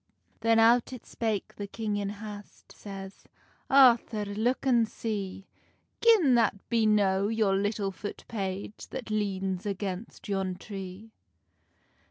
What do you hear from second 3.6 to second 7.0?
"Arthur look an see Gin that be